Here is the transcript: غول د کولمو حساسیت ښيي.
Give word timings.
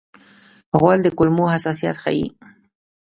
غول 0.79 0.99
د 1.03 1.07
کولمو 1.17 1.45
حساسیت 1.53 1.95
ښيي. 2.03 2.27